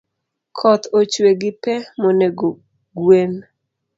Koth 0.57 0.85
ochue 0.99 1.31
gi 1.41 1.51
pe 1.61 1.73
monego 2.01 2.49
gwen 3.03 3.33